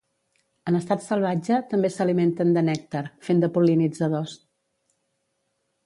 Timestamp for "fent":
3.29-3.45